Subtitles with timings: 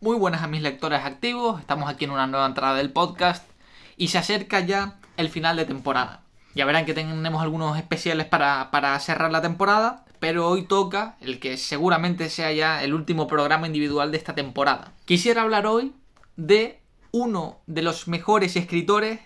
[0.00, 3.44] Muy buenas a mis lectores activos, estamos aquí en una nueva entrada del podcast
[3.96, 6.22] y se acerca ya el final de temporada.
[6.54, 11.40] Ya verán que tenemos algunos especiales para, para cerrar la temporada, pero hoy toca el
[11.40, 14.92] que seguramente sea ya el último programa individual de esta temporada.
[15.04, 15.92] Quisiera hablar hoy
[16.36, 16.80] de
[17.10, 19.18] uno de los mejores escritores,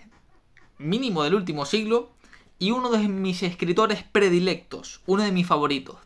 [0.79, 2.13] mínimo del último siglo,
[2.57, 5.97] y uno de mis escritores predilectos, uno de mis favoritos.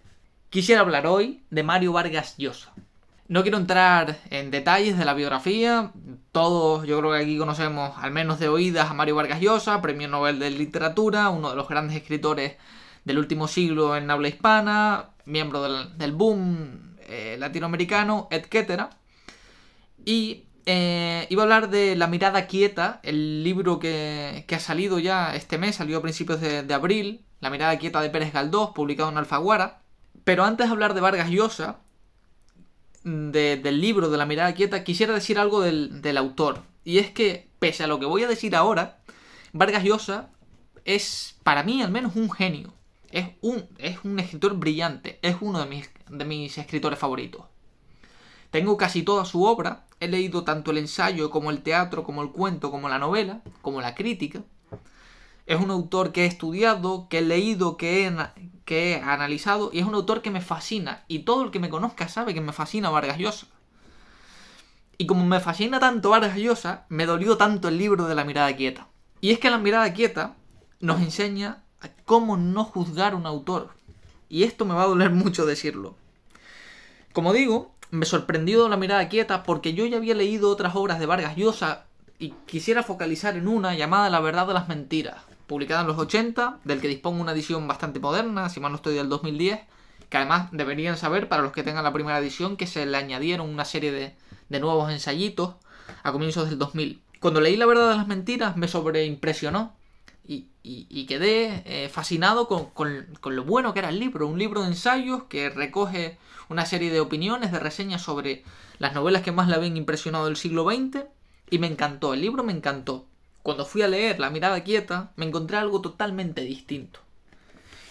[0.49, 2.73] Quisiera hablar hoy de Mario Vargas Llosa.
[3.29, 5.91] No quiero entrar en detalles de la biografía.
[6.31, 10.07] Todos, yo creo que aquí conocemos, al menos de oídas, a Mario Vargas Llosa, premio
[10.07, 12.55] Nobel de Literatura, uno de los grandes escritores
[13.03, 18.83] del último siglo en habla hispana, miembro del, boom eh, latinoamericano, etc.
[20.05, 25.35] Y eh, iba a hablar de La mirada quieta, el libro que, ha salido ya
[25.35, 29.09] este mes, salió a principios de, de, abril, La mirada quieta de Pérez Galdós, publicado
[29.09, 29.81] en Alfaguara.
[30.23, 31.79] Pero antes de hablar de Vargas Llosa,
[33.07, 36.63] del libro de la mirada quieta, quisiera decir algo del, autor.
[36.83, 38.99] Y es que, pese a lo que voy a decir ahora,
[39.53, 40.29] Vargas Llosa
[40.83, 42.73] es, para mí al menos, un genio.
[43.09, 45.19] Es un, es un escritor brillante.
[45.21, 47.45] Es uno de mis, de mis escritores favoritos.
[48.51, 49.85] Tengo casi toda su obra.
[50.01, 53.79] He leído tanto el ensayo como el teatro, como el cuento, como la novela, como
[53.79, 54.43] la crítica.
[55.45, 58.11] Es un autor que he estudiado, que he leído, que he,
[58.67, 61.05] que he analizado y es un autor que me fascina.
[61.07, 63.47] Y todo el que me conozca sabe que me fascina Vargas Llosa.
[64.97, 68.53] Y como me fascina tanto Vargas Llosa, me dolió tanto el libro de la mirada
[68.57, 68.89] quieta.
[69.21, 70.35] Y es que la mirada quieta
[70.81, 73.69] nos enseña a cómo no juzgar un autor.
[74.27, 75.95] Y esto me va a doler mucho decirlo.
[77.13, 81.05] Como digo, me sorprendió la mirada quieta porque yo ya había leído otras obras de
[81.05, 81.85] Vargas Llosa
[82.19, 86.59] y quisiera focalizar en una llamada La verdad de las mentiras, publicada en los 80,
[86.65, 89.59] del que dispongo una edición bastante moderna, si mal no estoy del 2010,
[90.09, 93.49] que además deberían saber, para los que tengan la primera edición, que se le añadieron
[93.49, 94.15] una serie de,
[94.59, 95.55] nuevos ensayitos
[96.03, 97.01] a comienzos del 2000.
[97.19, 99.73] Cuando leí La verdad de las mentiras me sobreimpresionó
[100.27, 104.61] y, y, quedé eh, fascinado con, con, lo bueno que era el libro, un libro
[104.61, 106.17] de ensayos que recoge
[106.49, 108.43] una serie de opiniones, de reseñas sobre
[108.77, 111.05] las novelas que más le habían impresionado del siglo XX
[111.49, 113.05] y me encantó, el libro me encantó
[113.43, 116.99] cuando fui a leer La mirada quieta, me encontré algo totalmente distinto.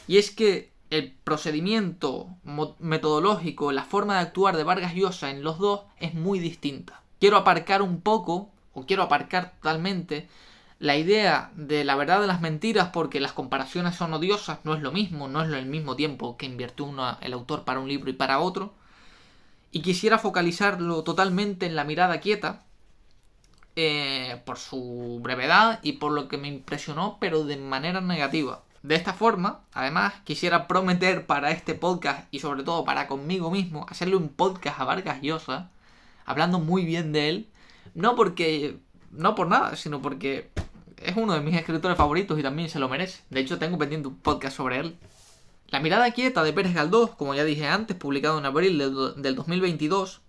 [0.07, 2.29] Y es que el procedimiento
[2.79, 7.03] metodológico, la forma de actuar de Vargas Llosa en los dos es muy distinta.
[7.19, 10.29] Quiero aparcar un poco, o quiero aparcar totalmente,
[10.79, 14.83] la idea de la verdad de las mentiras porque las comparaciones son odiosas, no es
[14.83, 18.11] lo mismo, no es el mismo tiempo que invirtió uno, el autor para un libro
[18.11, 18.75] y para otro.
[19.73, 22.63] Y quisiera focalizarlo totalmente en la mirada quieta,
[23.77, 28.63] eh, por su brevedad y por lo que me impresionó, pero de manera negativa.
[28.83, 33.85] De esta forma, además, quisiera prometer para este podcast y sobre todo para conmigo mismo,
[33.89, 35.71] hacerle un podcast a Vargas Llosa,
[36.25, 37.49] hablando muy bien de él,
[37.95, 38.79] no porque,
[39.11, 40.51] no por nada, sino porque
[41.03, 43.23] es uno de mis escritores favoritos y también se lo merece.
[43.31, 44.97] De hecho, tengo pendiente un podcast sobre él.
[45.69, 50.23] La mirada quieta de Pérez Galdós, como ya dije antes, publicado en abril del 2022,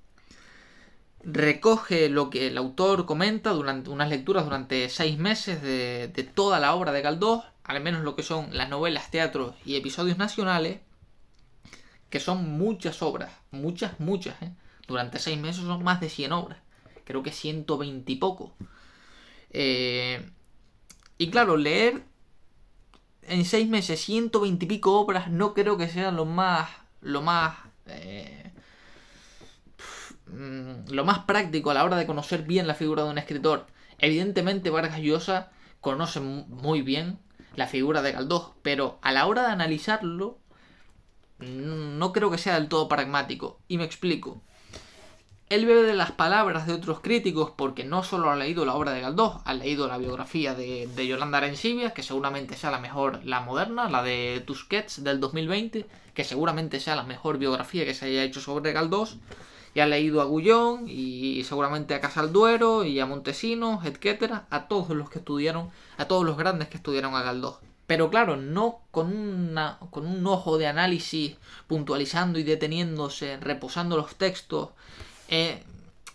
[1.23, 6.73] recoge lo que el autor comenta durante unas lecturas durante seis meses de, toda la
[6.75, 10.79] obra de Galdós, al menos lo que son las novelas, teatros y episodios nacionales,
[12.09, 14.51] que son muchas obras, muchas, muchas, ¿eh?
[14.87, 16.59] durante seis meses son más de 100 obras,
[17.03, 18.53] creo que 120 y poco.
[19.51, 20.29] Eh,
[21.17, 22.03] y claro, leer
[23.23, 26.69] en seis meses 120 y pico obras no creo que sea lo más,
[27.01, 27.57] lo más
[27.87, 28.51] eh,
[30.89, 33.67] lo más práctico a la hora de conocer bien la figura de un escritor.
[33.99, 37.19] Evidentemente Vargas Llosa conoce muy bien
[37.55, 40.37] la figura de Galdós, pero a la hora de analizarlo
[41.39, 43.59] no creo que sea del todo pragmático.
[43.67, 44.41] Y me explico.
[45.49, 48.91] Él bebe de las palabras de otros críticos porque no solo ha leído la obra
[48.91, 53.23] de Galdós, ha leído la biografía de, de Yolanda Arencibia, que seguramente sea la mejor,
[53.23, 58.07] la moderna, la de Tusquets del 2020, que seguramente sea la mejor biografía que se
[58.07, 59.19] haya hecho sobre Galdós
[59.73, 64.89] y ha leído a Gullón y seguramente a Casalduero y a Montesinos, etcétera, a todos
[64.89, 67.57] los que estudiaron, a todos los grandes que estudiaron a Galdós.
[67.87, 71.37] Pero claro, no con, una, con un ojo de análisis
[71.67, 74.69] puntualizando y deteniéndose, reposando los textos,
[75.29, 75.63] eh,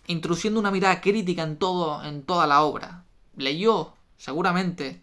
[0.06, 3.04] introduciendo una mirada crítica en, todo, en toda la obra.
[3.36, 5.02] Leyó, seguramente,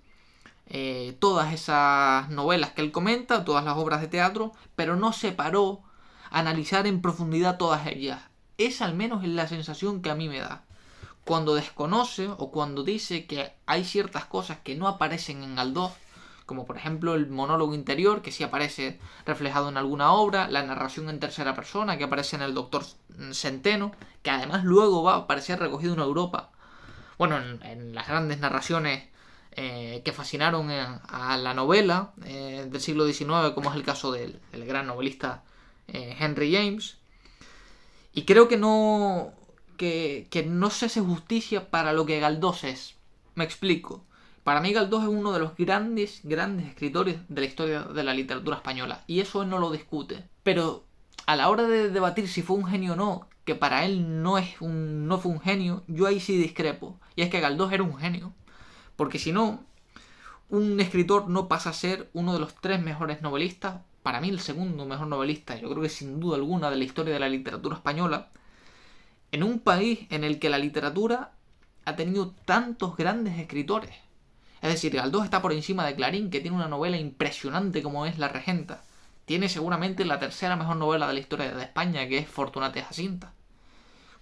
[0.68, 5.32] eh, todas esas novelas que él comenta, todas las obras de teatro, pero no se
[5.32, 5.82] paró
[6.30, 8.22] a analizar en profundidad todas ellas.
[8.60, 10.64] Es al menos la sensación que a mí me da.
[11.24, 15.94] Cuando desconoce o cuando dice que hay ciertas cosas que no aparecen en Galdós,
[16.46, 21.10] como por ejemplo el monólogo interior, que sí aparece reflejado en alguna obra, la narración
[21.10, 22.84] en tercera persona, que aparece en el Doctor
[23.32, 26.50] Centeno, que además luego va a aparecer recogido en Europa.
[27.18, 29.08] Bueno, en, las grandes narraciones
[29.54, 34.42] eh, que fascinaron a la novela eh, del siglo XIX, como es el caso del,
[34.52, 35.44] gran novelista
[35.88, 36.99] eh, Henry James.
[38.14, 39.34] Y creo que no,
[39.78, 42.96] que, que no se hace justicia para lo que Galdós es.
[43.36, 44.06] Me explico.
[44.44, 48.14] Para mí Galdós es uno de los grandes, grandes escritores de la historia de la
[48.14, 49.04] literatura española.
[49.08, 50.28] Y eso él no lo discute.
[50.44, 50.86] Pero
[51.26, 54.38] a la hora de debatir si fue un genio o no, que para él no,
[54.38, 57.00] es un, no fue un genio, yo ahí sí discrepo.
[57.16, 58.34] Y es que Galdós era un genio.
[58.96, 59.64] Porque si no,
[60.50, 64.40] un escritor no pasa a ser uno de los tres mejores novelistas, para mí el
[64.40, 67.76] segundo mejor novelista, yo creo que sin duda alguna de la historia de la literatura
[67.76, 68.30] española,
[69.32, 71.34] en un país en el que la literatura
[71.86, 73.92] ha tenido tantos grandes escritores.
[74.64, 78.18] Es decir, Galdós está por encima de Clarín, que tiene una novela impresionante como es
[78.18, 78.82] La Regenta.
[79.26, 83.34] Tiene seguramente la tercera mejor novela de la historia de España, que es Fortunata Jacinta.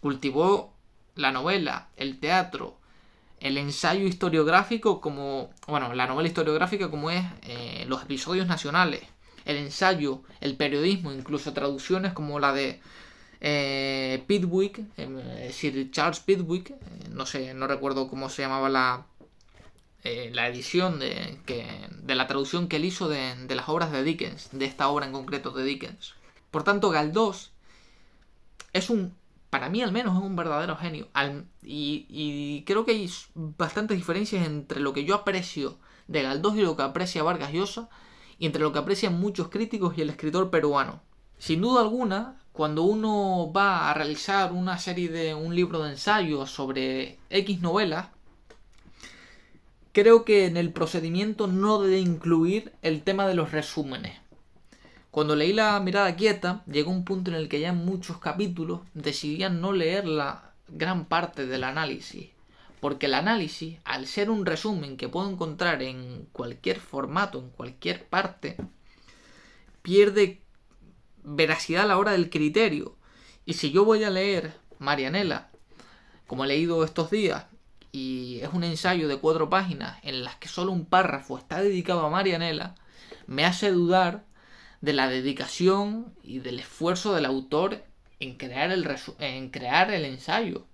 [0.01, 0.73] Cultivó
[1.15, 2.77] la novela, el teatro,
[3.39, 9.03] el ensayo historiográfico como, bueno, la novela historiográfica como es eh, los episodios nacionales,
[9.47, 12.81] el ensayo, el periodismo, incluso traducciones como la de
[13.39, 16.73] eh, Pitwick, eh, Sir Charles Pitwick,
[17.09, 19.05] no sé, no recuerdo cómo se llamaba la,
[20.03, 24.03] eh, la edición de, que, de la traducción que él hizo de, las obras de
[24.03, 26.15] Dickens, de esta obra en concreto de Dickens.
[26.51, 27.51] Por tanto, Galdós
[28.73, 29.15] es un,
[29.49, 31.07] para mí al menos, es un verdadero genio.
[31.63, 35.77] y, creo que hay bastantes diferencias entre lo que yo aprecio
[36.07, 37.89] de Galdós y lo que aprecia Vargas Llosa,
[38.39, 41.01] y entre lo que aprecian muchos críticos y el escritor peruano.
[41.37, 46.49] Sin duda alguna, cuando uno va a realizar una serie de un libro de ensayos
[46.49, 48.07] sobre X novelas,
[49.91, 54.17] creo que en el procedimiento no debe incluir el tema de los resúmenes.
[55.11, 58.81] Cuando leí la mirada quieta, llegó un punto en el que ya en muchos capítulos
[58.93, 62.36] decidían no leer la gran parte del análisis.
[62.79, 68.06] Porque el análisis, al ser un resumen que puedo encontrar en cualquier formato, en cualquier
[68.07, 68.57] parte,
[69.81, 70.41] pierde
[71.24, 72.95] veracidad a la hora del criterio.
[73.45, 75.50] Y si yo voy a leer Marianela,
[76.27, 77.45] como he leído estos días,
[77.91, 82.06] y es un ensayo de cuatro páginas en las que solo un párrafo está dedicado
[82.06, 82.75] a Marianela,
[83.25, 84.25] me hace dudar
[84.81, 87.83] de la dedicación y del esfuerzo del autor
[88.19, 88.88] en crear el,
[89.19, 90.65] en crear el ensayo.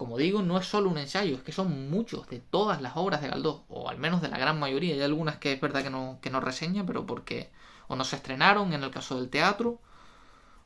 [0.00, 3.20] Como digo, no es solo un ensayo, es que son muchos de todas las obras
[3.20, 4.94] de Galdós, o al menos de la gran mayoría.
[4.94, 7.50] Hay algunas que es verdad que no, que no reseña, pero porque
[7.86, 9.78] o no se estrenaron en el caso del teatro,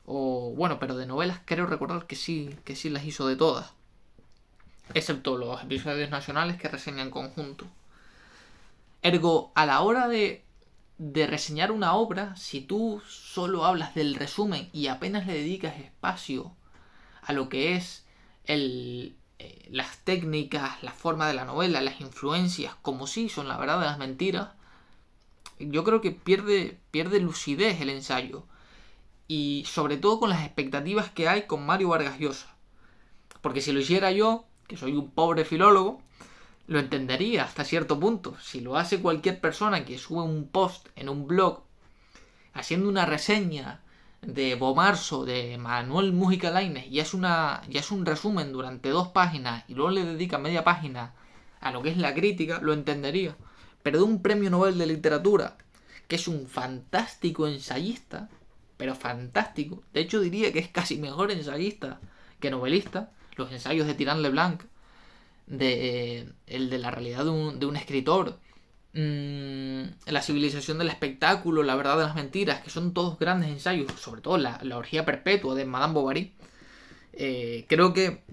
[0.05, 3.73] o bueno, pero de novelas creo recordar que sí, que sí las hizo de todas
[4.93, 7.65] excepto los episodios nacionales que reseñan conjunto.
[9.01, 10.45] Ergo, a la hora de,
[10.97, 16.55] de reseñar una obra, si tú solo hablas del resumen y apenas le dedicas espacio
[17.21, 18.05] a lo que es
[18.45, 23.57] el, eh, las técnicas, la forma de la novela, las influencias, como si son la
[23.57, 24.49] verdad de las mentiras,
[25.59, 28.43] yo creo que pierde, pierde lucidez el ensayo.
[29.27, 32.55] Y sobre todo con las expectativas que hay con Mario Vargas Llosa.
[33.41, 36.01] Porque si lo hiciera yo, que soy un pobre filólogo,
[36.67, 38.35] lo entendería hasta cierto punto.
[38.39, 41.63] Si lo hace cualquier persona que sube un post en un blog
[42.53, 43.81] haciendo una reseña
[44.25, 49.09] de Bomarzo, de Manuel Mújica Lainez, y es, una, ya es un resumen durante dos
[49.09, 51.13] páginas y luego le dedica media página
[51.61, 53.35] a lo que es la crítica, lo entendería.
[53.83, 55.57] Pero de un premio Nobel de literatura,
[56.07, 58.29] que es un fantástico ensayista,
[58.77, 61.99] pero fantástico, de hecho diría que es casi mejor ensayista
[62.39, 64.63] que novelista, los ensayos de Tirán Leblanc,
[65.47, 68.39] de, eh, el de la realidad de un, escritor,
[68.93, 69.54] mm,
[70.05, 74.21] la civilización del espectáculo, la verdad de las mentiras, que son todos grandes ensayos, sobre
[74.21, 76.33] todo la, orgía perpetua de Madame Bovary,
[77.13, 78.23] eh, creo que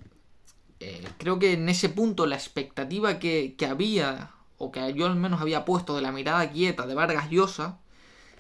[0.81, 5.15] eh, creo que en ese punto la expectativa que, que, había, o que yo al
[5.15, 7.79] menos había puesto de la mirada quieta de Vargas Llosa,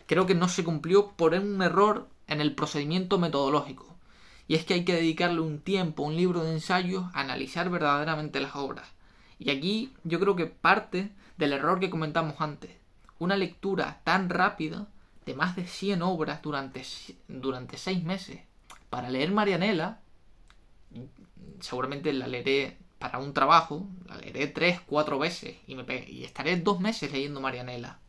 [0.06, 3.96] creo que no se cumplió por un error en el procedimiento metodológico.
[4.48, 8.40] Y es que hay que dedicarle un tiempo, un libro de ensayos, a analizar verdaderamente
[8.40, 8.88] las obras.
[9.38, 12.81] Y aquí yo creo que parte del error que comentamos antes.
[13.22, 14.88] Una lectura tan rápida
[15.26, 16.82] de más de 100 obras durante,
[17.28, 18.40] durante 6 meses.
[18.90, 20.00] Para leer Marianela,
[21.60, 26.56] seguramente la leeré para un trabajo, la leeré 3, 4 veces y, me y estaré
[26.56, 28.00] dos meses leyendo Marianela.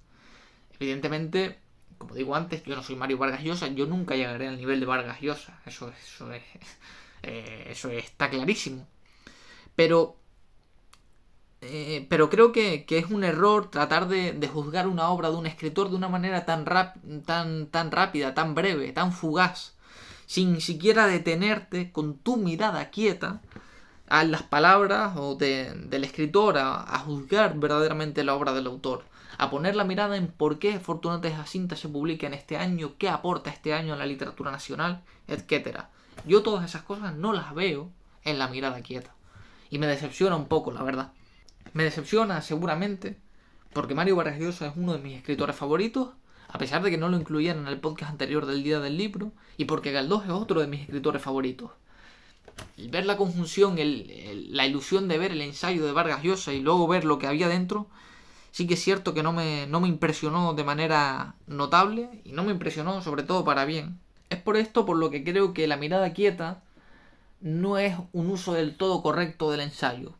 [0.79, 1.60] Evidentemente
[2.00, 4.86] como digo antes, yo no soy Mario Vargas Llosa, yo nunca llegaré al nivel de
[4.86, 6.32] Vargas Llosa, eso, eso,
[7.24, 8.88] eh, eso está clarísimo.
[9.75, 10.17] Pero
[11.65, 15.89] eh, pero creo que, es un error tratar de, juzgar una obra de un escritor
[15.89, 16.65] de una manera tan,
[17.25, 19.74] tan, tan rápida, tan breve, tan fugaz,
[20.25, 23.41] sin siquiera detenerte con tu mirada quieta
[24.10, 29.05] a las palabras o del escritor, a, juzgar verdaderamente la obra del autor,
[29.38, 32.93] a poner la mirada en por qué Fortunata de Jacinta se publica en este año,
[32.98, 35.86] qué aporta este año a la literatura nacional, etc.
[36.25, 37.89] Yo todas esas cosas no las veo
[38.24, 39.13] en la mirada quieta.
[39.70, 41.12] Y me decepciona un poco, la verdad.
[41.72, 43.17] Me decepciona seguramente
[43.74, 46.10] porque Mario Vargas Llosa es uno de mis escritores favoritos,
[46.48, 49.32] a pesar de que no lo incluyeran en el podcast anterior del Día del Libro,
[49.58, 51.72] y porque Galdós es otro de mis escritores favoritos.
[52.77, 56.88] El ver la conjunción, la ilusión de ver el ensayo de Vargas Llosa y luego
[56.88, 57.88] ver lo que había dentro,
[58.51, 62.43] sí que es cierto que no me, no me impresionó de manera notable y no
[62.43, 64.00] me impresionó sobre todo para bien.
[64.29, 66.62] Es por esto por lo que creo que la mirada quieta
[67.41, 70.13] no es un uso del todo correcto del ensayo.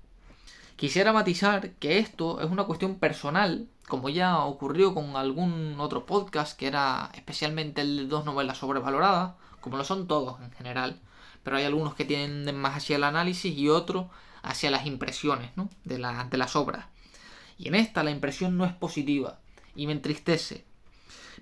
[0.76, 6.58] Quisiera matizar que esto es una cuestión personal, como ya ocurrió con algún otro podcast
[6.58, 11.00] que era especialmente el de dos novelas sobrevaloradas, como lo son todos en general,
[11.44, 14.08] pero hay algunos que tienden más hacia el análisis y otros
[14.42, 15.52] hacia las impresiones
[15.84, 15.98] de,
[16.30, 16.88] de las obras.
[17.58, 19.40] Y en esta la impresión no es positiva
[19.76, 20.66] y me entristece.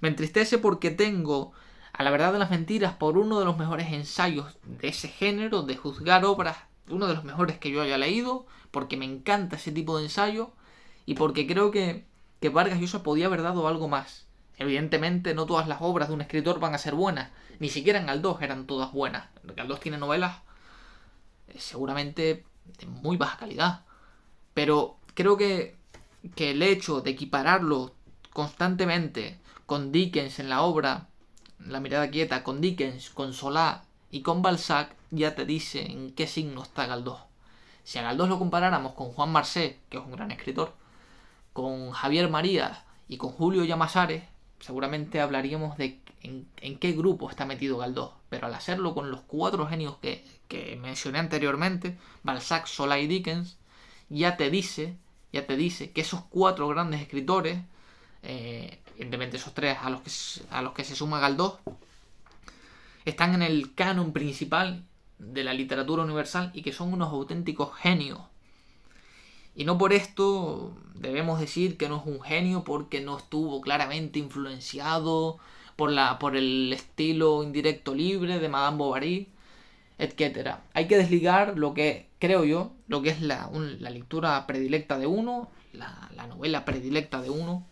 [0.02, 1.54] Me entristece porque tengo
[1.94, 5.64] a la verdad de las mentiras por uno de los mejores ensayos de ese género,
[5.64, 6.58] de juzgar obras,
[6.92, 10.52] uno de los mejores que yo haya leído, porque me encanta ese tipo de ensayo
[11.06, 12.06] y porque creo que,
[12.40, 14.26] que Vargas Llosa podía haber dado algo más.
[14.58, 18.06] Evidentemente no todas las obras de un escritor van a ser buenas, ni siquiera en
[18.06, 19.28] Galdós eran todas buenas.
[19.44, 20.38] Galdós tiene novelas
[21.48, 22.46] eh, seguramente
[22.80, 23.86] de muy baja calidad,
[24.54, 25.78] pero creo que,
[26.36, 27.96] que el hecho de equipararlo
[28.34, 31.08] constantemente con Dickens en la obra
[31.60, 36.28] La mirada quieta, con Dickens, con Solá y con Balzac, ya te dice en qué
[36.28, 37.22] signo está Galdós.
[37.84, 40.74] Si a Galdós lo comparáramos con Juan Marsé, que es un gran escritor,
[41.54, 44.24] con Javier María y con Julio Llamazares,
[44.60, 48.12] seguramente hablaríamos de en, qué grupo está metido Galdós.
[48.30, 50.24] Pero al hacerlo con los cuatro genios que,
[50.82, 53.58] mencioné anteriormente, Balzac, Solá y Dickens,
[54.10, 54.98] ya te dice,
[55.32, 57.60] ya te dice que esos cuatro grandes escritores,
[58.24, 60.12] eh, evidentemente esos tres a los que,
[60.52, 61.54] a los que se suma Galdós,
[63.12, 64.84] están en el canon principal
[65.20, 68.20] de la literatura universal y que son unos auténticos genios.
[69.56, 74.20] Y no por esto debemos decir que no es un genio porque no estuvo claramente
[74.20, 75.38] influenciado
[75.76, 79.28] por, la, por el estilo indirecto libre de Madame Bovary,
[79.98, 80.58] etc.
[80.74, 85.08] Hay que desligar lo que, creo yo, lo que es la, la lectura predilecta de
[85.08, 87.66] uno, la, la, novela predilecta de uno,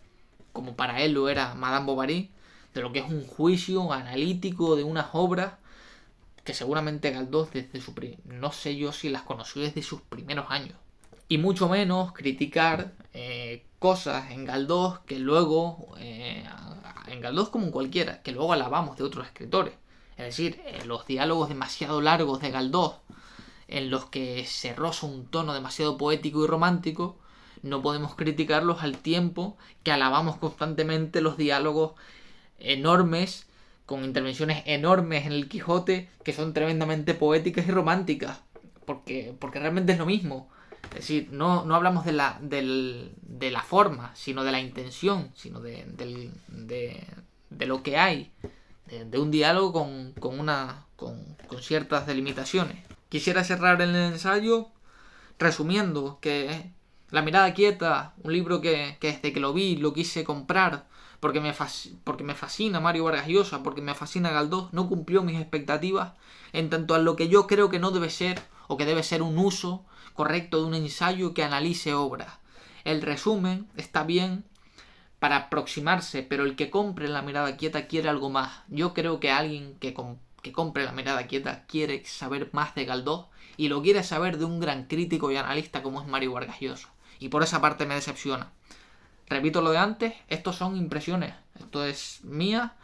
[0.52, 2.30] como para él lo era Madame Bovary,
[2.74, 5.54] de lo que es un juicio analítico de unas obras
[6.44, 10.76] que seguramente Galdós desde su no sé yo si las conoció desde sus primeros años.
[11.28, 16.44] Y mucho menos criticar eh, cosas en Galdós que luego, eh,
[17.08, 19.74] en Galdós como en cualquiera, que luego alabamos de otros escritores.
[20.16, 22.94] Es decir, eh, los diálogos demasiado largos de Galdós,
[23.68, 27.16] en los que se roza un tono demasiado poético y romántico,
[27.62, 31.92] no podemos criticarlos al tiempo que alabamos constantemente los diálogos
[32.60, 33.46] enormes
[33.86, 38.40] con intervenciones enormes en el Quijote que son tremendamente poéticas y románticas,
[38.86, 40.48] porque, porque realmente es lo mismo.
[40.90, 45.30] Es decir, no, no hablamos de la, del, de la forma, sino de la intención,
[45.34, 47.04] sino de, de,
[47.50, 48.30] de lo que hay,
[48.86, 52.76] de, un diálogo con, con, una, con, con ciertas delimitaciones.
[53.08, 54.68] Quisiera cerrar el ensayo
[55.38, 56.70] resumiendo que
[57.10, 60.86] La mirada quieta, un libro que, que desde que lo vi lo quise comprar
[61.20, 66.14] porque me, fascina Mario Vargas Llosa, porque me fascina Galdós, no cumplió mis expectativas
[66.52, 69.22] en tanto a lo que yo creo que no debe ser, o que debe ser
[69.22, 69.84] un uso
[70.14, 72.38] correcto de un ensayo que analice obras.
[72.84, 74.44] El resumen está bien
[75.18, 78.62] para aproximarse, pero el que compre la mirada quieta quiere algo más.
[78.68, 79.94] Yo creo que alguien que,
[80.42, 83.26] que compre la mirada quieta quiere saber más de Galdós
[83.58, 86.88] y lo quiere saber de un gran crítico y analista como es Mario Vargas Llosa.
[87.18, 88.50] Y por esa parte me decepciona
[89.30, 92.74] repito lo de antes, estos son impresiones, esto es mía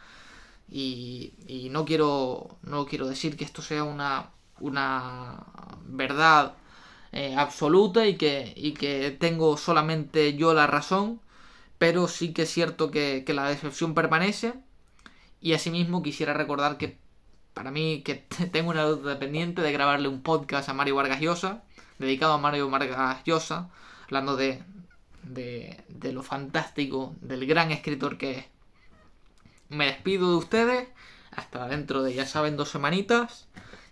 [0.69, 1.33] y,
[1.71, 5.45] no quiero no quiero decir que esto sea una, una
[5.85, 6.55] verdad
[7.11, 11.21] eh, absoluta y que, y que tengo solamente yo la razón,
[11.77, 14.53] pero sí que es cierto que, la decepción permanece
[15.41, 16.97] y asimismo quisiera recordar que
[17.53, 18.15] para mí que
[18.51, 21.63] tengo una duda pendiente de grabarle un podcast a Mario Vargas Llosa,
[21.99, 23.69] dedicado a Mario Vargas Llosa,
[24.05, 24.37] hablando
[25.23, 28.45] de, de, lo fantástico del gran escritor que es.
[29.69, 30.87] Me despido de ustedes
[31.31, 33.47] hasta dentro de, ya saben, dos semanitas,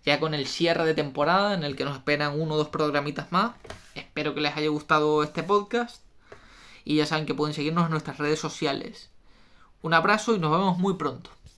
[0.05, 3.32] ya con el cierre de temporada en el que nos esperan uno o dos programitas
[3.32, 3.55] más.
[3.96, 6.03] Espero que les haya gustado este podcast
[6.86, 9.10] y ya saben que pueden seguirnos en nuestras redes sociales.
[9.82, 11.35] Un abrazo y nos vemos muy pronto.